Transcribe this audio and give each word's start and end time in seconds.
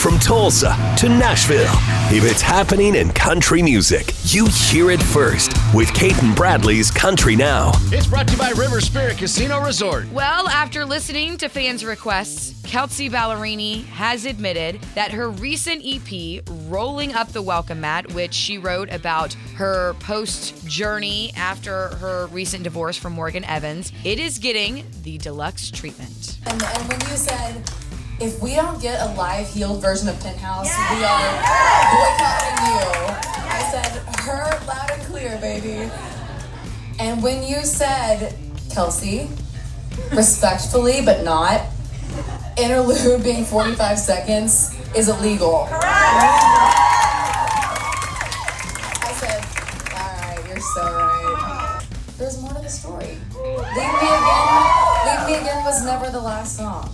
From 0.00 0.18
Tulsa 0.18 0.74
to 0.96 1.10
Nashville, 1.10 1.74
if 2.10 2.24
it's 2.24 2.40
happening 2.40 2.94
in 2.94 3.10
country 3.10 3.60
music, 3.60 4.14
you 4.24 4.46
hear 4.46 4.90
it 4.90 5.02
first 5.02 5.52
with 5.74 5.92
Cait 5.92 6.16
and 6.22 6.34
Bradley's 6.34 6.90
Country 6.90 7.36
Now. 7.36 7.72
It's 7.92 8.06
brought 8.06 8.26
to 8.28 8.32
you 8.32 8.38
by 8.38 8.52
River 8.52 8.80
Spirit 8.80 9.18
Casino 9.18 9.62
Resort. 9.62 10.10
Well, 10.10 10.48
after 10.48 10.86
listening 10.86 11.36
to 11.36 11.50
fans' 11.50 11.84
requests, 11.84 12.58
Kelsea 12.62 13.10
Ballerini 13.10 13.84
has 13.88 14.24
admitted 14.24 14.80
that 14.94 15.12
her 15.12 15.28
recent 15.28 15.82
EP, 15.84 16.42
Rolling 16.70 17.12
Up 17.12 17.28
the 17.32 17.42
Welcome 17.42 17.82
Mat, 17.82 18.10
which 18.14 18.32
she 18.32 18.56
wrote 18.56 18.90
about 18.90 19.34
her 19.56 19.92
post 20.00 20.66
journey 20.66 21.30
after 21.36 21.88
her 21.96 22.26
recent 22.28 22.64
divorce 22.64 22.96
from 22.96 23.12
Morgan 23.12 23.44
Evans, 23.44 23.92
it 24.02 24.18
is 24.18 24.38
getting 24.38 24.86
the 25.02 25.18
deluxe 25.18 25.70
treatment. 25.70 26.38
And, 26.46 26.62
and 26.62 26.88
when 26.88 27.00
you 27.00 27.18
said, 27.18 27.70
if 28.20 28.40
we 28.42 28.54
don't 28.54 28.80
get 28.82 29.00
a 29.00 29.14
live 29.14 29.48
healed 29.48 29.80
version 29.80 30.06
of 30.06 30.20
Penthouse, 30.20 30.68
we 30.90 31.02
are 31.02 31.32
boycotting 31.90 32.66
you, 32.68 32.84
I 33.48 33.66
said, 33.72 33.86
her 34.20 34.60
loud 34.66 34.90
and 34.90 35.02
clear, 35.04 35.38
baby. 35.38 35.90
And 36.98 37.22
when 37.22 37.42
you 37.42 37.64
said, 37.64 38.36
Kelsea, 38.70 39.30
respectfully 40.12 41.00
but 41.02 41.24
not, 41.24 41.62
interlude 42.58 43.24
being 43.24 43.46
45 43.46 43.98
seconds 43.98 44.76
is 44.94 45.08
illegal. 45.08 45.66
I 45.70 45.78
said, 49.16 49.42
all 49.96 50.12
right, 50.20 50.44
you're 50.46 50.60
so 50.60 50.82
right. 50.82 51.86
There's 52.18 52.38
more 52.42 52.52
to 52.52 52.60
the 52.60 52.68
story. 52.68 53.16
Leave 53.32 53.94
Me 53.96 54.08
Again, 54.12 54.62
Leave 55.06 55.24
Me 55.26 55.34
Again 55.40 55.64
was 55.64 55.82
never 55.86 56.10
the 56.10 56.20
last 56.20 56.58
song. 56.58 56.92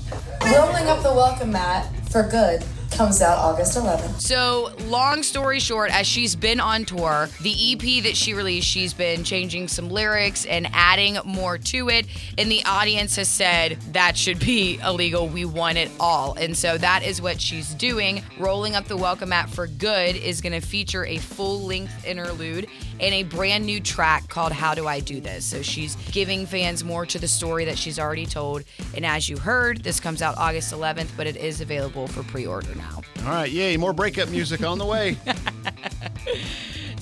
Rolling 0.52 0.86
Up 0.86 1.02
the 1.02 1.12
Welcome 1.12 1.50
Mat 1.50 1.88
for 2.08 2.22
Good 2.22 2.62
comes 2.96 3.20
out 3.20 3.36
August 3.36 3.76
11th. 3.76 4.20
So, 4.22 4.70
long 4.86 5.22
story 5.22 5.60
short, 5.60 5.90
as 5.90 6.06
she's 6.06 6.34
been 6.34 6.60
on 6.60 6.86
tour, 6.86 7.28
the 7.42 7.72
EP 7.72 8.02
that 8.04 8.16
she 8.16 8.32
released, 8.32 8.66
she's 8.66 8.94
been 8.94 9.22
changing 9.22 9.68
some 9.68 9.90
lyrics 9.90 10.46
and 10.46 10.66
adding 10.72 11.18
more 11.24 11.58
to 11.58 11.90
it. 11.90 12.06
And 12.38 12.50
the 12.50 12.64
audience 12.64 13.16
has 13.16 13.28
said 13.28 13.78
that 13.92 14.16
should 14.16 14.38
be 14.38 14.78
illegal. 14.84 15.28
We 15.28 15.44
want 15.44 15.76
it 15.76 15.90
all. 16.00 16.34
And 16.34 16.56
so 16.56 16.78
that 16.78 17.02
is 17.02 17.20
what 17.20 17.38
she's 17.38 17.74
doing. 17.74 18.22
Rolling 18.38 18.74
Up 18.74 18.86
the 18.86 18.96
Welcome 18.96 19.28
Mat 19.28 19.50
for 19.50 19.66
Good 19.66 20.16
is 20.16 20.40
going 20.40 20.58
to 20.58 20.66
feature 20.66 21.04
a 21.04 21.18
full 21.18 21.60
length 21.62 22.06
interlude 22.06 22.66
and 22.98 23.14
a 23.14 23.24
brand 23.24 23.66
new 23.66 23.78
track 23.78 24.26
called 24.28 24.52
How 24.52 24.74
Do 24.74 24.86
I 24.86 25.00
Do 25.00 25.20
This? 25.20 25.44
So 25.44 25.60
she's 25.60 25.96
giving 26.12 26.46
fans 26.46 26.82
more 26.82 27.04
to 27.04 27.18
the 27.18 27.28
story 27.28 27.66
that 27.66 27.76
she's 27.76 27.98
already 27.98 28.24
told. 28.24 28.64
And 28.94 29.04
as 29.04 29.28
you 29.28 29.36
heard, 29.36 29.82
this 29.82 30.00
comes 30.00 30.22
out 30.22 30.38
August 30.38 30.72
11th, 30.72 31.10
but 31.14 31.26
it 31.26 31.36
is 31.36 31.60
available 31.60 32.06
for 32.06 32.22
pre 32.22 32.46
order 32.46 32.74
now. 32.86 33.02
All 33.24 33.32
right, 33.32 33.50
yay, 33.50 33.76
more 33.76 33.92
breakup 33.92 34.28
music 34.28 34.62
on 34.62 34.78
the 34.78 34.86
way. 34.86 35.16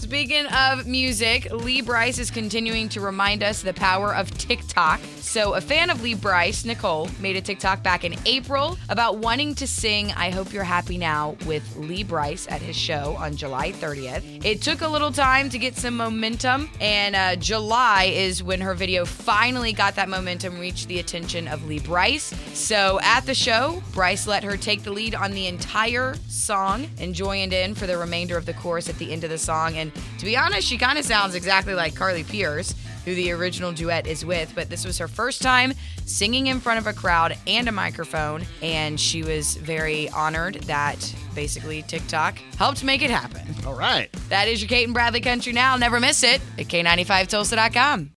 Speaking 0.05 0.45
of 0.49 0.87
music, 0.87 1.51
Lee 1.51 1.81
Brice 1.81 2.19
is 2.19 2.31
continuing 2.31 2.91
to 2.91 3.01
remind 3.01 3.43
us 3.43 3.63
the 3.63 3.73
power 3.73 4.15
of 4.15 4.31
TikTok. 4.37 5.01
So, 5.21 5.55
a 5.55 5.61
fan 5.63 5.89
of 5.89 6.03
Lee 6.03 6.15
Brice, 6.15 6.67
Nicole, 6.67 7.09
made 7.21 7.37
a 7.37 7.41
TikTok 7.41 7.83
back 7.83 8.05
in 8.05 8.15
April 8.27 8.77
about 8.91 9.17
wanting 9.17 9.55
to 9.55 9.67
sing 9.67 10.13
I 10.13 10.29
Hope 10.29 10.53
You're 10.53 10.63
Happy 10.63 10.99
Now 10.99 11.37
with 11.47 11.65
Lee 11.77 12.05
Brice 12.05 12.47
at 12.49 12.61
his 12.61 12.77
show 12.77 13.17
on 13.19 13.35
July 13.35 13.73
30th. 13.73 14.45
It 14.45 14.61
took 14.61 14.83
a 14.83 14.87
little 14.87 15.11
time 15.11 15.49
to 15.49 15.59
get 15.59 15.75
some 15.75 15.97
momentum, 15.97 16.69
and 16.81 17.17
uh, 17.17 17.37
July 17.37 18.13
is 18.15 18.43
when 18.43 18.61
her 18.61 18.75
video 18.75 19.07
finally 19.07 19.73
got 19.73 19.97
that 19.97 20.11
momentum, 20.11 20.61
reached 20.61 20.87
the 20.87 20.99
attention 20.99 21.49
of 21.49 21.67
Lee 21.67 21.81
Brice. 21.81 22.35
So, 22.53 23.01
at 23.03 23.25
the 23.25 23.35
show, 23.35 23.83
Brice 23.93 24.27
let 24.27 24.45
her 24.45 24.59
take 24.59 24.83
the 24.83 24.93
lead 24.93 25.15
on 25.15 25.33
the 25.33 25.47
entire 25.47 26.15
song 26.29 26.89
and 26.99 27.15
joined 27.15 27.55
in 27.55 27.75
for 27.75 27.87
the 27.87 27.97
remainder 27.97 28.37
of 28.37 28.45
the 28.45 28.55
chorus 28.55 28.91
at 28.91 28.99
the 28.99 29.11
end 29.11 29.25
of 29.25 29.31
the 29.31 29.39
song. 29.39 29.79
And 29.79 29.94
to 30.19 30.25
be 30.25 30.37
honest, 30.37 30.67
she 30.67 30.79
kind 30.79 30.99
of 30.99 31.05
sounds 31.05 31.35
exactly 31.35 31.75
like 31.75 31.95
Carly 31.95 32.25
Pearce, 32.25 32.75
who 33.05 33.15
the 33.15 33.33
original 33.33 33.73
duet 33.73 34.07
is 34.07 34.25
with. 34.25 34.53
But 34.55 34.71
this 34.71 34.85
was 34.85 34.99
her 34.99 35.09
first 35.09 35.43
time 35.43 35.75
singing 36.07 36.47
in 36.47 36.61
front 36.61 36.79
of 36.79 36.87
a 36.87 36.93
crowd 36.93 37.37
and 37.47 37.69
a 37.69 37.73
microphone. 37.73 38.45
And 38.63 38.99
she 38.99 39.23
was 39.23 39.57
very 39.57 40.09
honored 40.11 40.55
that 40.65 41.15
basically 41.35 41.83
TikTok 41.83 42.39
helped 42.57 42.85
make 42.85 43.03
it 43.03 43.11
happen. 43.11 43.47
All 43.67 43.75
right. 43.75 44.11
That 44.29 44.49
is 44.49 44.61
your 44.63 44.69
Cait 44.69 44.85
and 44.85 44.95
Bradley 44.95 45.21
Country 45.21 45.53
Now. 45.53 45.77
Never 45.77 46.01
miss 46.01 46.23
it 46.23 46.41
at 46.59 46.67
K95Tulsa.com. 46.67 48.11